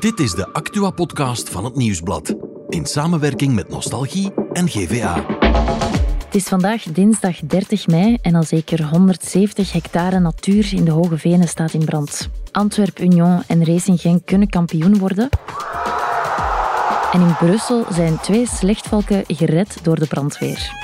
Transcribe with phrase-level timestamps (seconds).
[0.00, 2.34] Dit is de Actua-podcast van het Nieuwsblad.
[2.68, 5.26] In samenwerking met Nostalgie en GVA.
[6.24, 11.18] Het is vandaag dinsdag 30 mei en al zeker 170 hectare natuur in de Hoge
[11.18, 12.28] Venen staat in brand.
[12.52, 15.28] Antwerp Union en Racing Genk kunnen kampioen worden.
[17.12, 20.83] En in Brussel zijn twee slechtvalken gered door de brandweer.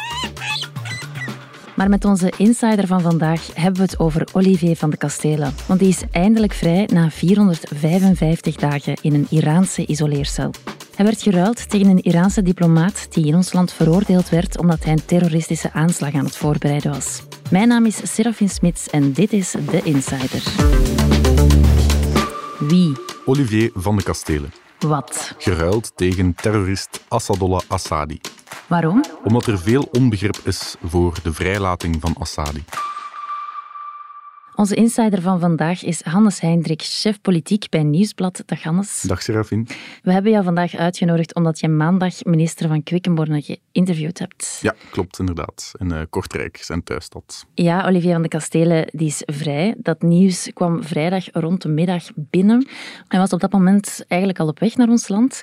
[1.81, 5.55] Maar met onze insider van vandaag hebben we het over Olivier van de Kastelen.
[5.67, 10.51] Want die is eindelijk vrij na 455 dagen in een Iraanse isoleercel.
[10.95, 14.93] Hij werd geruild tegen een Iraanse diplomaat die in ons land veroordeeld werd omdat hij
[14.93, 17.23] een terroristische aanslag aan het voorbereiden was.
[17.51, 20.43] Mijn naam is Serafin Smits en dit is The Insider.
[22.59, 22.93] Wie?
[23.25, 24.53] Olivier van de Kastelen.
[24.79, 25.35] Wat?
[25.39, 28.21] Geruild tegen terrorist Assadollah Assadi.
[28.71, 29.05] Waarom?
[29.25, 32.65] Omdat er veel onbegrip is voor de vrijlating van Assadi.
[34.55, 38.43] Onze insider van vandaag is Hannes Heindrik, chef politiek bij Nieuwsblad.
[38.47, 39.03] Dag Hannes.
[39.03, 39.69] Dag Serafin.
[40.03, 44.59] We hebben jou vandaag uitgenodigd omdat je maandag minister van Quickenborne geïnterviewd hebt.
[44.63, 45.73] Ja, klopt inderdaad.
[45.79, 47.47] In uh, Kortrijk, zijn thuisstad.
[47.55, 49.75] Ja, Olivier van de Kastelen die is vrij.
[49.79, 52.69] Dat nieuws kwam vrijdag rond de middag binnen.
[53.09, 55.41] Hij was op dat moment eigenlijk al op weg naar ons land.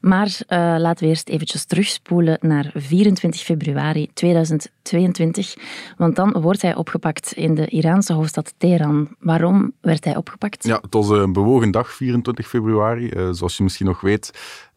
[0.00, 5.56] Maar uh, laten we eerst eventjes terugspoelen naar 24 februari 2022.
[5.96, 9.08] Want dan wordt hij opgepakt in de Iraanse hoofdstad Teheran.
[9.18, 10.64] Waarom werd hij opgepakt?
[10.64, 13.10] Ja, het was een bewogen dag, 24 februari.
[13.10, 14.30] Uh, zoals je misschien nog weet,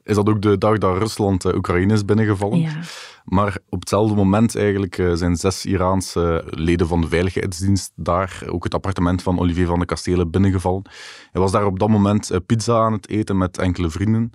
[0.03, 2.59] is dat ook de dag dat Rusland uh, Oekraïne is binnengevallen.
[2.59, 2.79] Ja.
[3.25, 8.73] Maar op hetzelfde moment eigenlijk zijn zes Iraanse leden van de veiligheidsdienst daar, ook het
[8.73, 10.81] appartement van Olivier van de Kastelen, binnengevallen.
[11.31, 14.31] Hij was daar op dat moment pizza aan het eten met enkele vrienden.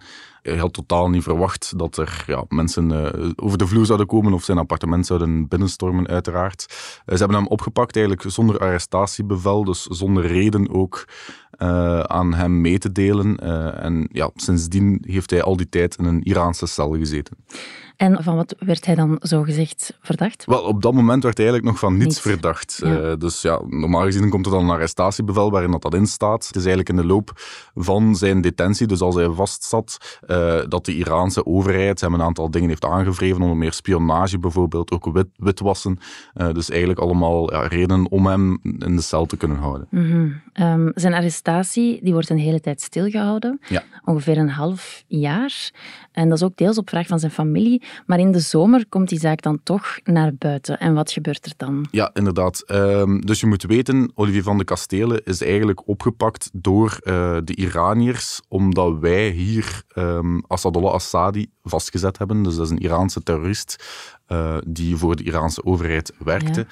[0.47, 4.33] Hij had totaal niet verwacht dat er ja, mensen uh, over de vloer zouden komen
[4.33, 6.65] of zijn appartement zouden binnenstormen, uiteraard.
[7.07, 11.09] ze hebben hem opgepakt eigenlijk zonder arrestatiebevel, dus zonder reden ook
[11.59, 13.37] uh, aan hem mee te delen.
[13.77, 17.37] En ja, sindsdien heeft hij al die tijd in een Iraanse cel gezeten.
[17.97, 20.45] En van wat werd hij dan zo gezegd verdacht?
[20.45, 22.21] Wel, op dat moment werd hij eigenlijk nog van niets, Niets.
[22.21, 22.81] verdacht.
[22.83, 23.01] Ja.
[23.01, 26.47] Uh, dus ja, normaal gezien komt er dan een arrestatiebevel waarin dat, dat in staat.
[26.47, 27.33] Het is eigenlijk in de loop
[27.75, 32.51] van zijn detentie, dus als hij vastzat, uh, dat de Iraanse overheid hem een aantal
[32.51, 35.99] dingen heeft aangevreven, onder meer spionage bijvoorbeeld, ook wit, witwassen.
[36.35, 39.87] Uh, dus eigenlijk allemaal ja, redenen om hem in de cel te kunnen houden.
[39.91, 40.43] Mm -hmm.
[40.85, 43.83] um, zijn arrestatie die wordt een hele tijd stilgehouden, Ja.
[44.05, 45.71] ongeveer een half jaar.
[46.12, 47.83] En dat is ook deels op vraag van zijn familie.
[48.07, 50.79] Maar in de zomer komt die zaak dan toch naar buiten.
[50.79, 51.87] En wat gebeurt er dan?
[51.91, 52.65] Ja, inderdaad.
[52.71, 57.57] Um, dus je moet weten, Olivier van de Kastelen is eigenlijk opgepakt door uh, de
[57.57, 62.43] Iraniërs, omdat wij hier um, Assadollah Assadi vastgezet hebben.
[62.43, 63.85] Dus dat is een Iraanse terrorist
[64.29, 66.67] uh, die voor de Iraanse overheid werkte.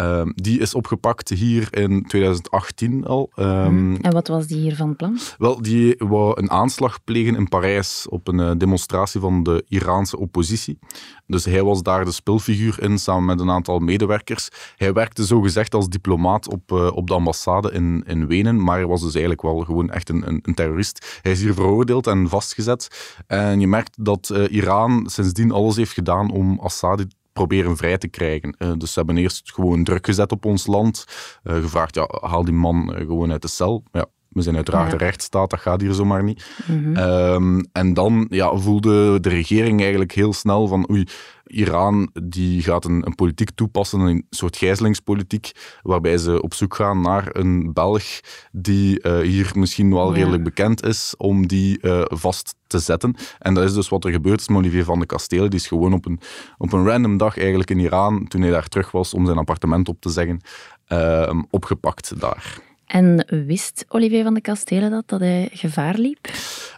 [0.00, 3.30] Um, die is opgepakt hier in 2018 al.
[3.36, 5.18] Um, en wat was die hier van plan?
[5.38, 10.18] Wel, die wou een aanslag plegen in Parijs op een uh, demonstratie van de Iraanse
[10.18, 10.78] oppositie.
[11.26, 14.48] Dus hij was daar de spilfiguur in, samen met een aantal medewerkers.
[14.76, 18.86] Hij werkte zogezegd als diplomaat op, uh, op de ambassade in, in Wenen, maar hij
[18.86, 21.18] was dus eigenlijk wel gewoon echt een, een, een terrorist.
[21.22, 23.14] Hij is hier veroordeeld en vastgezet.
[23.26, 27.04] En je merkt dat uh, Iran sindsdien alles heeft gedaan om Assad
[27.36, 28.56] proberen vrij te krijgen.
[28.58, 31.04] Uh, dus ze hebben eerst gewoon druk gezet op ons land.
[31.44, 33.82] Uh, gevraagd, ja, haal die man uh, gewoon uit de cel.
[33.92, 34.98] Ja, we zijn uiteraard Ja.
[34.98, 36.46] de rechtsstaat, dat gaat hier zomaar niet.
[36.66, 36.96] Mhm.
[36.96, 41.06] Um, en dan ja, voelde de regering eigenlijk heel snel van oei,
[41.46, 45.52] Iran die gaat een, een politiek toepassen, een soort gijzelingspolitiek,
[45.82, 48.04] waarbij ze op zoek gaan naar een Belg
[48.52, 50.14] die uh, hier misschien wel Ja.
[50.16, 53.14] redelijk bekend is, om die uh, vast te zetten.
[53.38, 55.50] En dat is dus wat er gebeurd is met Olivier van de Kastelen.
[55.50, 56.20] Die is gewoon op een,
[56.58, 59.88] op een random dag eigenlijk in Iran, toen hij daar terug was om zijn appartement
[59.88, 60.40] op te zeggen,
[60.88, 62.58] uh, opgepakt daar.
[62.86, 66.28] En wist Olivier van de Kastelen dat, dat hij gevaar liep?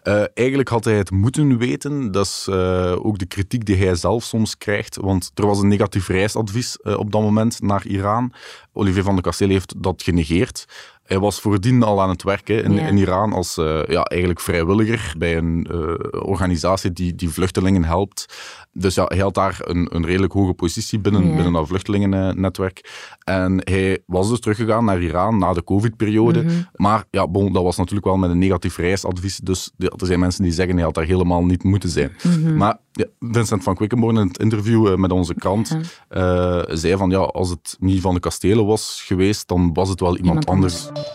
[0.05, 2.11] Uh, eigenlijk had hij het moeten weten.
[2.11, 4.97] Dat is uh, ook de kritiek die hij zelf soms krijgt.
[4.97, 8.33] Want er was een negatief reisadvies uh, op dat moment naar Iran.
[8.73, 10.65] Olivier van de Kastelen heeft dat genegeerd.
[11.09, 12.87] Hij was voordien al aan het werken in, Ja.
[12.87, 18.35] in Iran als uh, ja, eigenlijk vrijwilliger bij een uh, organisatie die, die vluchtelingen helpt.
[18.73, 21.35] Dus ja, hij had daar een, een redelijk hoge positie binnen, Ja.
[21.35, 22.91] binnen dat vluchtelingennetwerk.
[23.25, 26.43] En hij was dus teruggegaan naar Iran na de covid-periode.
[26.43, 26.53] Mhm.
[26.75, 29.37] Maar ja, bon, dat was natuurlijk wel met een negatief reisadvies.
[29.37, 32.17] Dus ja, er zijn mensen die zeggen hij had daar helemaal niet moeten zijn.
[32.23, 32.57] Mhm.
[32.57, 35.77] Maar ja, Vincent van Quickenborne in het interview uh, met onze krant
[36.11, 36.59] Ja.
[36.69, 40.01] uh, zei van ja, als het niet van de kastelen was geweest, dan was het
[40.01, 40.87] wel iemand, Iemand anders.
[40.87, 41.07] anders.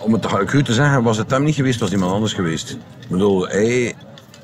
[0.00, 2.70] Om het cru te zeggen, was het hem niet geweest, was iemand anders geweest.
[3.00, 3.94] Ik bedoel, hij,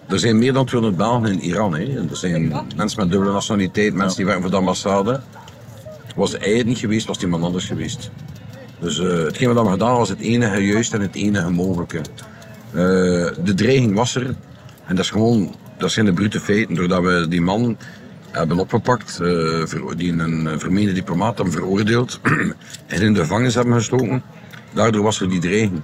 [0.08, 1.74] er zijn meer dan 200 Belgen in Iran.
[1.74, 1.84] Hè.
[1.98, 5.20] En Er zijn mensen met dubbele nationaliteit, mensen die werken voor de ambassade.
[6.16, 8.10] Was hij het niet geweest, was het iemand anders geweest.
[8.80, 12.00] Dus uh, hetgeen wat we gedaan was het enige juist en het enige mogelijke.
[13.44, 14.26] de dreiging was er.
[14.86, 16.74] En dat is gewoon, dat zijn de brute feiten.
[16.74, 17.76] Doordat we die man
[18.30, 19.18] hebben opgepakt,
[19.96, 22.20] die een vermeende diplomaat hebben veroordeeld
[22.86, 24.22] en in de gevangenis hebben gestoken.
[24.72, 25.80] Daardoor was er die dreiging.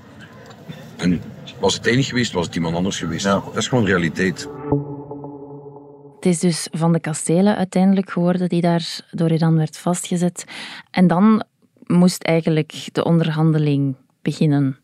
[0.96, 1.20] En
[1.60, 3.25] was het enig geweest, was het iemand anders geweest.
[3.25, 3.42] Ja.
[3.44, 4.48] Dat is gewoon realiteit.
[6.14, 10.44] Het is dus van de kastelen uiteindelijk geworden die daar door Iran werd vastgezet.
[10.90, 11.44] En dan
[11.86, 14.78] moest eigenlijk de onderhandeling beginnen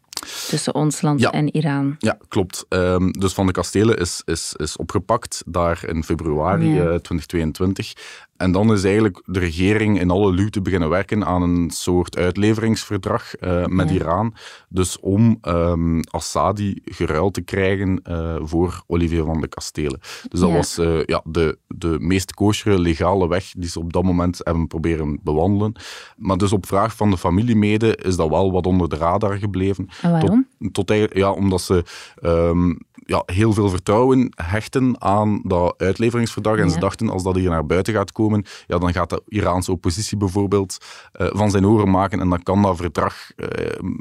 [0.49, 1.97] tussen ons land en Iran.
[1.99, 2.67] Ja, klopt.
[2.69, 7.93] Um, dus Van de Kastelen is, is, is opgepakt daar in februari 2022.
[8.37, 13.41] En dan is eigenlijk de regering in alle luwte beginnen werken aan een soort uitleveringsverdrag
[13.41, 14.35] uh, met Iran.
[14.69, 20.01] Dus om um, Assadi geruild te krijgen uh, voor Olivier van de Kastelen.
[20.29, 24.03] Dus dat was uh, ja, de, de meest koosjere legale weg die ze op dat
[24.03, 25.73] moment hebben proberen bewandelen.
[26.17, 29.89] Maar dus op vraag van de familiemeden is dat wel wat onder de radar gebleven.
[30.03, 30.47] En waarom?
[30.73, 31.85] Tot, tot ja, omdat ze
[32.23, 36.59] um, ja, heel veel vertrouwen hechten aan dat uitleveringsverdrag.
[36.59, 39.73] En ze dachten, als dat hier naar buiten gaat komen, ja, dan gaat de Iraanse
[39.73, 40.79] oppositie bijvoorbeeld
[41.21, 43.49] uh, van zijn oren maken en dan kan dat verdrag uh,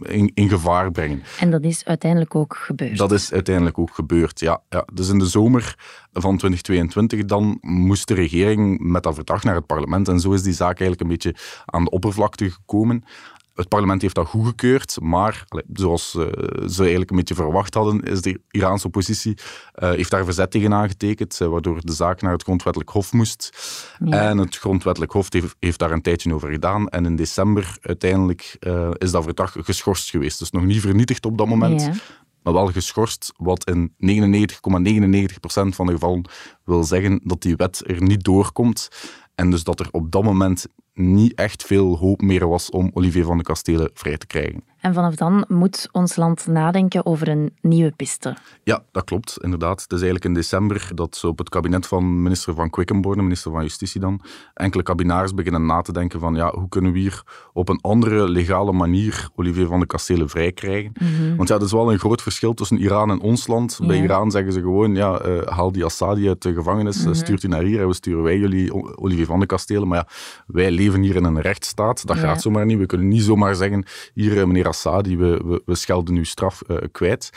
[0.02, 1.24] in, in, gevaar brengen.
[1.40, 2.98] En dat is uiteindelijk ook gebeurd?
[2.98, 4.62] Dat is uiteindelijk ook gebeurd, ja.
[4.70, 4.86] ja.
[4.94, 5.76] Dus in de zomer
[6.14, 10.44] van 2022 dan moest de regering met dat verdrag naar het parlement en zo is
[10.44, 11.36] die zaak eigenlijk een beetje
[11.66, 13.04] aan de oppervlakte gekomen.
[13.56, 16.24] Het parlement heeft dat goedgekeurd, maar zoals uh,
[16.68, 19.38] ze eigenlijk een beetje verwacht hadden, is de Iraanse oppositie
[19.76, 23.50] uh, heeft daar verzet tegen aangetekend, uh, waardoor de zaak naar het grondwettelijk hof moest.
[24.10, 26.90] En het grondwettelijk hof heeft, heeft, daar een tijdje over gedaan.
[26.90, 28.58] En in december uiteindelijk
[28.98, 30.40] is dat verdrag geschorst geweest.
[30.40, 31.94] Dus nog niet vernietigd op dat moment, ja.
[32.44, 33.98] maar wel geschorst, wat in 99,99%
[35.48, 36.30] van de gevallen
[36.64, 38.90] wil zeggen dat die wet er niet doorkomt.
[39.36, 43.26] En dus dat er op dat moment niet echt veel hoop meer was om Olivier
[43.26, 44.64] van de Kastelen vrij te krijgen.
[44.86, 48.36] En vanaf dan moet ons land nadenken over een nieuwe piste.
[48.64, 49.82] Ja, dat klopt, inderdaad.
[49.82, 53.52] Het is eigenlijk in december dat ze op het kabinet van minister van Quickenborne, minister
[53.52, 54.22] van Justitie dan,
[54.54, 58.30] enkele kabinaars beginnen na te denken van ja, hoe kunnen we hier op een andere
[58.30, 60.92] legale manier Olivier van de Kastelen vrij krijgen.
[60.94, 61.36] Mhm.
[61.36, 63.80] Want ja, dat is wel een groot verschil tussen Iran en ons land.
[63.88, 67.44] Bij Iran zeggen ze gewoon, ja, uh, haal die Assadi uit de gevangenis, mm stuurt
[67.44, 69.88] u naar hier en we sturen wij jullie Olivier van de Kastelen.
[69.88, 70.08] Maar ja,
[70.48, 72.78] wij leven hier in een rechtsstaat, dat gaat zomaar niet.
[72.78, 76.62] We kunnen niet zomaar zeggen, hier eh, meneer Assadi, we, we, we schelden uw straf
[76.68, 77.30] uh, kwijt.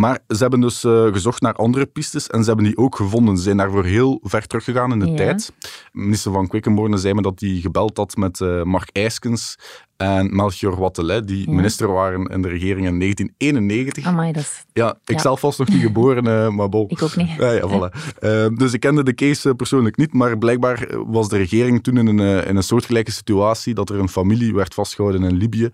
[0.00, 3.36] Maar ze hebben dus uh, gezocht naar andere pistes en ze hebben die ook gevonden.
[3.36, 5.14] Ze zijn daarvoor heel ver teruggegaan in de Ja.
[5.16, 5.52] tijd.
[5.92, 9.58] Minister van Quickenborne zei me dat hij gebeld had met uh, Mark IJskens
[9.96, 11.54] en Melchior Wattelet, die Ja.
[11.54, 14.04] minister waren in de regering in 1991.
[14.04, 14.64] Amai, dat is...
[14.72, 15.20] Ja, ik Ja.
[15.20, 16.88] zelf was nog niet geboren, eh, maar bon.
[16.88, 17.28] Ik ook niet.
[17.38, 18.18] Ja, voilà.
[18.18, 21.82] Eh, dus ik kende de case eh, persoonlijk niet, maar blijkbaar eh, was de regering
[21.82, 25.36] toen in een, eh, in een soortgelijke situatie dat er een familie werd vastgehouden in
[25.36, 25.70] Libië.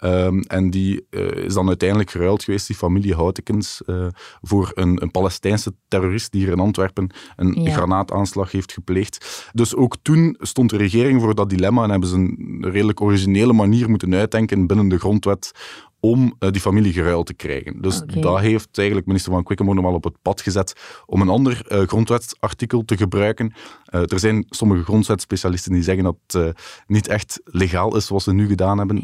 [0.00, 4.06] Ehm, en die eh, is dan uiteindelijk geruild geweest, die familie Houtekens, eh,
[4.42, 7.72] voor een, een Palestijnse terrorist die hier in Antwerpen een Ja.
[7.72, 9.48] granaataanslag heeft gepleegd.
[9.52, 13.52] Dus ook toen stond de regering voor dat dilemma en hebben ze een redelijk originele
[13.52, 15.52] manier moeten uitdenken binnen de grondwet
[16.00, 17.82] om eh, die familie geruild te krijgen.
[17.82, 18.20] Dus Oké.
[18.20, 21.80] dat heeft eigenlijk minister van Quickenborne wel op het pad gezet om een ander eh,
[21.80, 23.52] grondwetsartikel te gebruiken.
[23.84, 28.32] Eh, er zijn sommige grondwetspecialisten die zeggen dat het niet echt legaal is wat ze
[28.32, 29.02] nu gedaan hebben.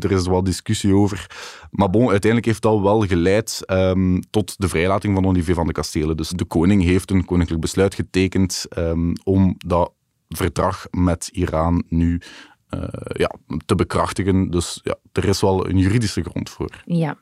[0.00, 1.26] Er is wel discussie over.
[1.70, 5.72] Maar bon, uiteindelijk heeft dat wel geleid ehm, tot de vrijlating van Olivier van de
[5.72, 6.16] Kastelen.
[6.16, 9.92] Dus de koning heeft een koninklijk besluit getekend ehm, om dat
[10.28, 12.20] verdrag met Iran nu
[12.68, 13.30] eh, ja,
[13.66, 14.50] te bekrachtigen.
[14.50, 16.82] Dus ja, er is wel een juridische grond voor.
[16.84, 17.16] Ja,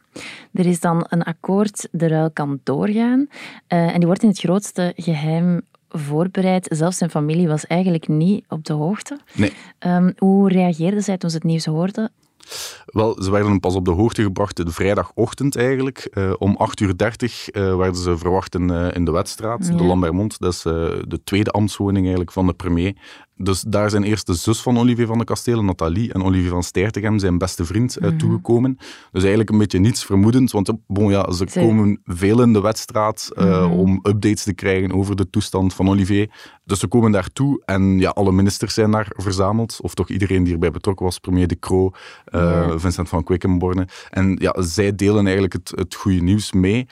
[0.52, 3.28] er is dan een akkoord, de ruil kan doorgaan.
[3.66, 6.66] Eh, en die wordt in het grootste geheim voorbereid.
[6.70, 9.18] Zelfs zijn familie was eigenlijk niet op de hoogte.
[9.34, 9.52] Nee.
[9.78, 12.12] Ehm, hoe reageerden zij toen ze het nieuws hoorden?
[12.86, 15.98] Wel, ze werden pas op de hoogte gebracht de vrijdagochtend eigenlijk.
[15.98, 19.76] Eh, om 8.30 uur werden ze verwacht in, in de Wetstraat, Ja.
[19.76, 20.38] de Lambermond.
[20.38, 22.96] Dat is de tweede ambtswoning eigenlijk van de premier.
[23.38, 26.62] Dus daar zijn eerst de zus van Olivier van de Kastelen, Nathalie, en Olivier van
[26.62, 28.76] Stertegem, zijn beste vriend, eh, toegekomen.
[29.12, 32.60] Dus eigenlijk een beetje niets vermoedend, want eh, bon, ja, ze komen veel in de
[32.60, 33.70] Wetstraat eh, Mhm.
[33.72, 36.30] om updates te krijgen over de toestand van Olivier.
[36.64, 40.52] Dus ze komen daartoe en ja, alle ministers zijn daar verzameld, of toch iedereen die
[40.52, 41.90] erbij betrokken was, premier De Croo.
[42.76, 43.88] Vincent van Quickenborne.
[44.10, 46.86] En ja, zij delen eigenlijk het, het goede nieuws mee.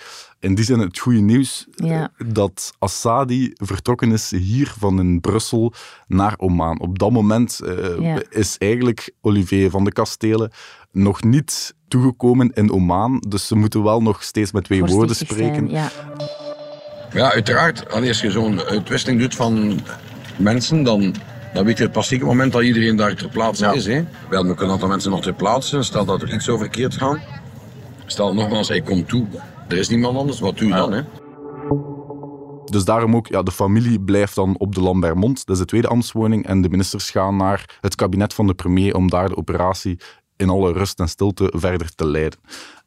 [0.45, 2.11] In die zin het goede nieuws Ja.
[2.19, 5.73] eh, dat Assadi vertrokken is hier van in Brussel
[6.07, 6.81] naar Oman.
[6.81, 8.23] Op dat moment eh, Ja.
[8.31, 10.51] is eigenlijk Olivier van de Kastelen
[10.93, 13.25] nog niet toegekomen in Oman.
[13.29, 15.71] Dus ze moeten wel nog steeds met twee woorden zijn, spreken.
[15.71, 15.91] Ja.
[17.13, 17.91] Ja, uiteraard.
[17.93, 19.81] Als je zo'n uitwisseling doet van
[20.37, 21.15] mensen, dan,
[21.55, 23.87] dan weet je het passieke moment dat iedereen daar ter plaatse is.
[23.87, 24.05] Hè?
[24.29, 25.83] Wel, we kunnen een aantal mensen nog ter plaatse.
[25.83, 27.19] Stel dat er iets zo verkeerd gaat.
[28.07, 29.27] Stel nogmaals, hij komt toe.
[29.75, 30.93] Er is niemand anders, wat doe je dan?
[30.93, 31.03] Hè?
[32.65, 35.89] Dus daarom ook, ja, de familie blijft dan op de Lambermont, dat is de tweede
[35.89, 39.99] ambtswoning, en de ministers gaan naar het kabinet van de premier om daar de operatie
[40.37, 42.39] in alle rust en stilte verder te leiden.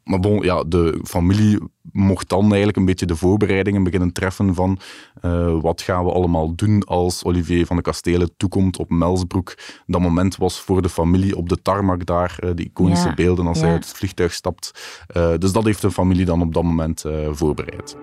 [0.08, 1.58] Maar bon, ja, de familie
[1.92, 4.78] mocht dan eigenlijk een beetje de voorbereidingen beginnen treffen van
[5.22, 9.54] uh, wat gaan we allemaal doen als Olivier van de Kastelen toekomt op Melsbroek.
[9.86, 13.60] Dat moment was voor de familie op de tarmac daar, uh, die iconische beelden als
[13.60, 14.96] hij uit het vliegtuig stapt.
[15.16, 17.96] Uh, dus dat heeft de familie dan op dat moment voorbereid.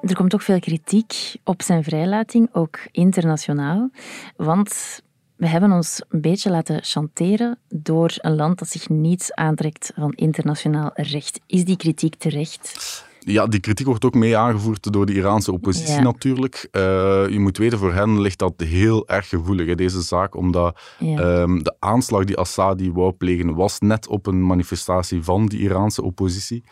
[0.00, 3.90] Er komt ook veel kritiek op zijn vrijlating, ook internationaal.
[4.36, 5.02] Want
[5.36, 10.12] we hebben ons een beetje laten chanteren door een land dat zich niets aantrekt van
[10.12, 11.40] internationaal recht.
[11.46, 13.02] Is die kritiek terecht?
[13.26, 16.68] Ja, die kritiek wordt ook mee aangevoerd door de Iraanse oppositie natuurlijk.
[16.72, 16.82] Uh,
[17.28, 21.74] je moet weten, voor hen ligt dat heel erg gevoelig, deze zaak, omdat ehm, de
[21.78, 26.64] aanslag die Assadi wou plegen was net op een manifestatie van die Iraanse oppositie.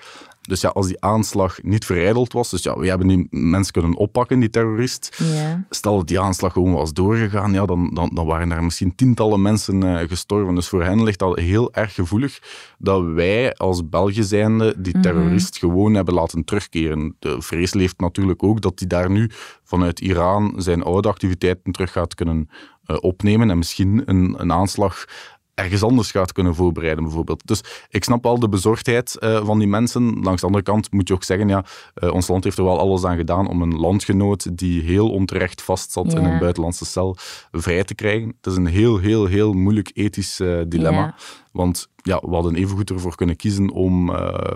[0.43, 3.97] Dus ja, als die aanslag niet verijdeld was, dus ja, we hebben die mensen kunnen
[3.97, 5.17] oppakken, die terrorist.
[5.19, 5.65] Ja.
[5.71, 9.43] Stel dat die aanslag gewoon was doorgegaan, ja, dan, dan, dan waren er misschien tientallen
[9.43, 10.55] mensen uh, gestorven.
[10.55, 12.39] Dus voor hen ligt dat heel erg gevoelig
[12.79, 15.03] dat wij als België zijnde die mhm.
[15.03, 17.17] terrorist gewoon hebben laten terugkeren.
[17.19, 19.31] De vrees leeft natuurlijk ook dat hij daar nu
[19.65, 22.49] vanuit Iran zijn oude activiteiten terug gaat kunnen
[22.87, 25.05] uh, opnemen en misschien een, een aanslag
[25.54, 27.47] ergens anders gaat kunnen voorbereiden, bijvoorbeeld.
[27.47, 30.21] Dus ik snap wel de bezorgdheid uh, van die mensen.
[30.23, 32.78] Langs de andere kant moet je ook zeggen, ja, uh, ons land heeft er wel
[32.78, 37.16] alles aan gedaan om een landgenoot die heel onterecht vastzat in een buitenlandse cel
[37.52, 38.35] vrij te krijgen.
[38.37, 41.14] Het is een heel, heel, heel moeilijk ethisch uh, dilemma.
[41.52, 44.11] Want ja, we hadden evengoed ervoor kunnen kiezen om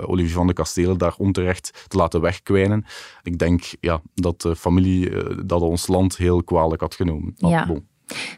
[0.07, 2.85] Olivier van de Kastelen daar onterecht te laten wegkwijnen.
[3.23, 5.11] Ik denk ja, dat de familie
[5.45, 7.35] dat ons land heel kwalijk had genomen.
[7.37, 7.69] ja.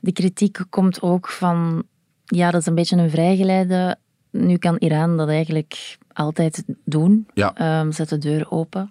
[0.00, 1.84] De kritiek komt ook van
[2.28, 3.96] ja, dat is een beetje een vrijgeleide.
[4.30, 7.26] Nu kan Iran dat eigenlijk altijd doen.
[7.34, 7.80] Ja.
[7.80, 8.88] Um, zet de deur open.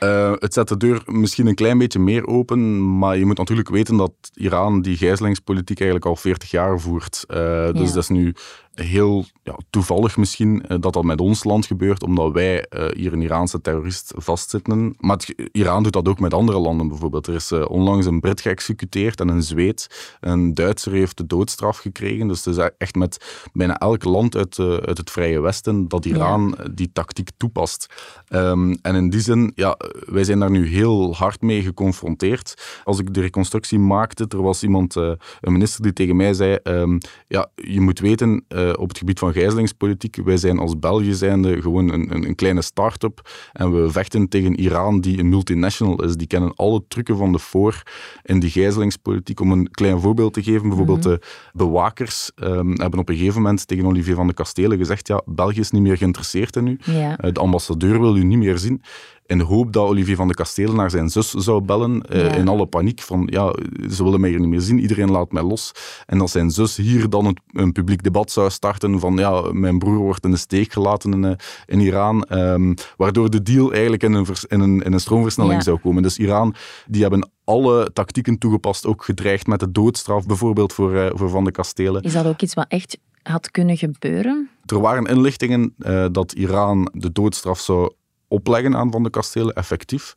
[0.00, 3.68] Uh, het zet de deur misschien een klein beetje meer open, maar je moet natuurlijk
[3.68, 7.24] weten dat Iran die gijzelingspolitiek eigenlijk al 40 jaar voert.
[7.28, 7.36] Uh,
[7.72, 7.94] dus ja.
[7.94, 8.34] dat is nu
[8.74, 13.22] heel ja, toevallig misschien uh, dat dat met ons land gebeurt, omdat wij hier een
[13.22, 14.94] Iraanse terrorist vastzitten.
[14.98, 17.26] Maar het, Iran doet dat ook met andere landen bijvoorbeeld.
[17.26, 20.16] Er is onlangs een Brit geëxecuteerd en een Zweed.
[20.20, 22.28] Een Duitser heeft de doodstraf gekregen.
[22.28, 26.56] Dus het is echt met bijna elk land uit, uit het Vrije Westen dat Iran
[26.70, 27.86] die tactiek toepast.
[28.28, 29.76] Um, en in die zin, ja,
[30.06, 32.80] wij zijn daar nu heel hard mee geconfronteerd.
[32.84, 36.98] Als ik de reconstructie maakte, er was iemand, een minister die tegen mij zei, um,
[37.28, 41.62] ja, je moet weten, uh, op het gebied van gijzelingspolitiek, wij zijn als België zijnde
[41.62, 46.16] gewoon een, een, een kleine start-up en we vechten tegen Iran die een multinational is.
[46.16, 47.82] Die kennen alle trucken van de voor
[48.22, 49.40] in die gijzelingspolitiek.
[49.40, 51.08] Om een klein voorbeeld te geven, bijvoorbeeld mhm.
[51.08, 55.22] de bewakers um, hebben op een gegeven moment tegen Olivier van de Kastelen gezegd, ja,
[55.24, 56.78] België is niet meer geïnteresseerd in u.
[56.84, 57.24] Ja.
[57.24, 58.82] Uh, de ambassadeur wil u niet meer zien
[59.26, 62.48] in de hoop dat Olivier van de Kastelen naar zijn zus zou bellen, uh, in
[62.48, 63.54] alle paniek van ja,
[63.90, 65.72] ze willen mij hier niet meer zien, iedereen laat mij los.
[66.06, 69.78] En dat zijn zus hier dan een, een publiek debat zou starten van ja, mijn
[69.78, 71.32] broer wordt in de steek gelaten in, uh,
[71.66, 75.62] in Iran, um, waardoor de deal eigenlijk in een, in een, in een stroomversnelling ja.
[75.62, 76.02] zou komen.
[76.02, 76.54] Dus Iran,
[76.86, 81.44] die hebben alle tactieken toegepast, ook gedreigd met de doodstraf, bijvoorbeeld voor, uh, voor Van
[81.44, 82.02] de Kastelen.
[82.02, 84.48] Is dat ook iets wat echt had kunnen gebeuren?
[84.66, 87.92] Er waren inlichtingen uh, dat Iran de doodstraf zou
[88.32, 90.14] opleggen aan Van de Kastelen, effectief.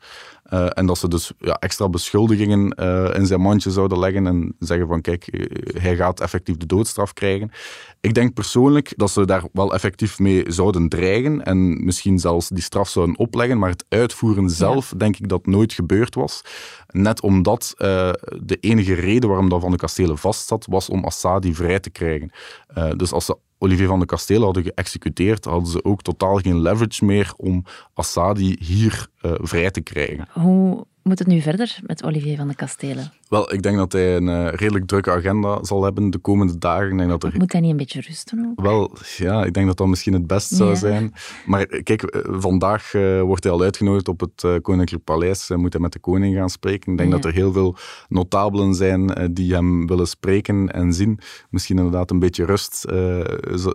[0.54, 4.56] Uh, en dat ze dus ja, extra beschuldigingen uh, in zijn mandje zouden leggen en
[4.60, 5.46] zeggen van kijk, uh,
[5.82, 7.52] hij gaat effectief de doodstraf krijgen.
[8.02, 12.64] Ik denk persoonlijk dat ze daar wel effectief mee zouden dreigen en misschien zelfs die
[12.64, 14.98] straf zouden opleggen, maar het uitvoeren zelf ja.
[14.98, 16.42] denk ik dat nooit gebeurd was.
[16.88, 21.80] Net omdat de enige reden waarom dat Van de Kastelen vastzat, was om Assadi vrij
[21.80, 22.32] te krijgen.
[22.98, 27.06] dus als ze Olivier van de Kastelen hadden geëxecuteerd, hadden ze ook totaal geen leverage
[27.06, 30.28] meer om Assadi hier uh, vrij te krijgen.
[30.32, 33.12] Hoe moet het nu verder met Olivier van de Kastelen?
[33.30, 36.92] Wel, ik denk dat hij een uh, redelijk drukke agenda zal hebben de komende dagen.
[36.92, 37.34] Ik denk dat er...
[37.38, 38.66] Moet hij niet een beetje rusten ook?
[38.66, 41.14] Wel, ja, ik denk dat dat misschien het best zou zijn.
[41.46, 45.48] Maar kijk, eh, vandaag uh, wordt hij al uitgenodigd op het uh, Koninklijk Paleis.
[45.48, 46.92] Hij moet hij met de koning gaan spreken.
[46.92, 47.16] Ik denk ja.
[47.16, 47.76] dat er heel veel
[48.10, 51.20] notabelen zijn die hem willen spreken en zien.
[51.50, 52.76] Misschien inderdaad een beetje rust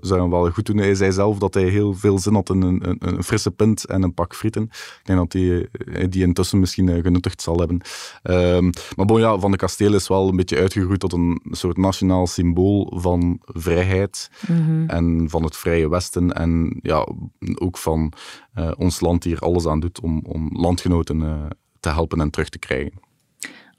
[0.01, 0.77] zou hem wel goed doen.
[0.77, 3.85] Hij zei zelf dat hij heel veel zin had in een, een, een frisse pint
[3.87, 4.63] en een pak frieten.
[4.63, 5.69] Ik denk dat hij
[6.09, 6.89] die intussen misschien
[7.37, 7.81] zal hebben.
[8.23, 11.77] Um, maar bon, ja, Van de Kasteel is wel een beetje uitgegroeid tot een soort
[11.77, 14.89] nationaal symbool van vrijheid mm -hmm.
[14.89, 16.33] en van het Vrije Westen.
[16.33, 17.07] En ja,
[17.55, 18.13] ook van
[18.59, 21.35] uh, ons land die er alles aan doet om, om landgenoten uh,
[21.81, 22.93] te helpen en terug te krijgen.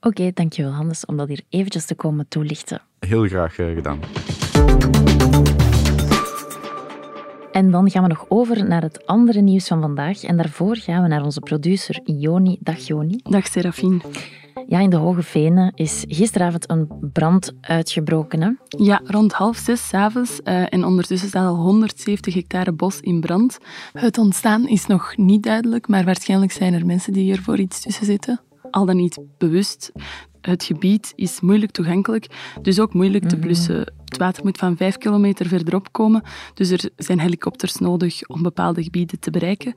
[0.04, 2.82] Oké, okay, dankjewel Hannes om dat hier eventjes te komen toelichten.
[3.00, 4.00] Heel graag uh, gedaan.
[7.52, 10.24] En dan gaan we nog over naar het andere nieuws van vandaag.
[10.24, 12.58] En daarvoor gaan we naar onze producer Joni.
[12.60, 13.20] Dag Joni.
[13.24, 14.02] Dag Serafine.
[14.68, 18.42] Ja, in de Hoge Venen is gisteravond een brand uitgebroken.
[18.42, 18.50] Hè?
[18.68, 20.40] Ja, rond half zes s'avonds.
[20.44, 23.58] Uh, en ondertussen staat al 170 hectare bos in brand.
[23.94, 27.82] Het ontstaan is nog niet duidelijk, maar waarschijnlijk zijn er mensen die hier voor iets
[27.82, 28.42] tussen zitten.
[28.72, 29.92] Al dan niet bewust.
[30.42, 32.28] Het gebied is moeilijk toegankelijk,
[32.62, 33.46] dus ook moeilijk te mhm.
[33.46, 33.94] blussen.
[34.12, 38.84] Het water moet van vijf kilometer verderop komen, dus er zijn helikopters nodig om bepaalde
[38.84, 39.74] gebieden te bereiken.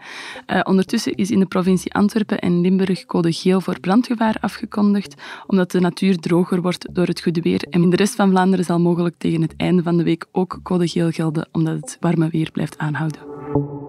[0.46, 5.14] Uh, ondertussen is in de provincie Antwerpen en Limburg code geel voor brandgevaar afgekondigd,
[5.46, 7.66] omdat de natuur droger wordt door het goede weer.
[7.70, 10.60] En in de rest van Vlaanderen zal mogelijk tegen het einde van de week ook
[10.62, 13.83] code geel gelden, omdat het warme weer blijft aanhouden.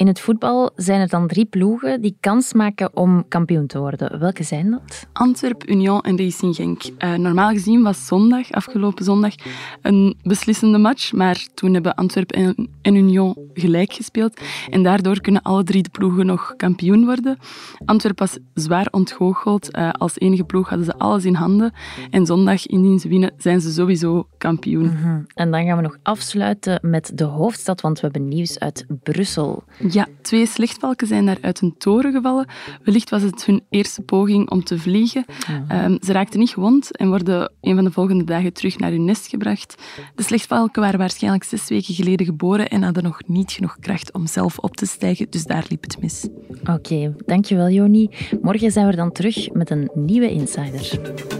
[0.00, 4.18] In het voetbal zijn er dan drie ploegen die kans maken om kampioen te worden.
[4.18, 5.06] Welke zijn dat?
[5.12, 6.82] Antwerp, Union en Racing Genk.
[6.98, 9.34] Uh, normaal gezien was zondag, afgelopen zondag,
[9.82, 11.12] een beslissende match.
[11.12, 14.40] Maar toen hebben Antwerp en, en Union gelijk gespeeld.
[14.70, 17.38] En daardoor kunnen alle drie de ploegen nog kampioen worden.
[17.84, 19.76] Antwerp was zwaar ontgoocheld.
[19.76, 21.72] Uh, als enige ploeg hadden ze alles in handen.
[22.10, 24.84] En zondag, indien ze winnen, zijn ze sowieso kampioen.
[24.84, 25.20] Mhm.
[25.34, 29.64] En dan gaan we nog afsluiten met de hoofdstad, want we hebben nieuws uit Brussel.
[29.90, 32.46] Ja, twee slechtvalken zijn daar uit een toren gevallen.
[32.84, 35.24] Wellicht was het hun eerste poging om te vliegen.
[35.68, 39.04] Ehm, ze raakten niet gewond en worden een van de volgende dagen terug naar hun
[39.04, 39.74] nest gebracht.
[40.14, 44.26] De slechtvalken waren waarschijnlijk zes weken geleden geboren en hadden nog niet genoeg kracht om
[44.26, 46.28] zelf op te stijgen, dus daar liep het mis.
[46.70, 48.10] Oké, dankjewel Joni.
[48.42, 51.39] Morgen zijn we dan terug met een nieuwe Insider.